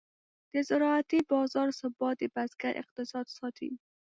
[0.53, 3.71] د زراعتي بازار ثبات د بزګر اقتصاد ساتي.